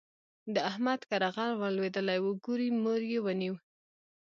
[0.53, 3.55] د احمد کره غل ور لوېدلی وو؛ ګوری موری يې ونيو.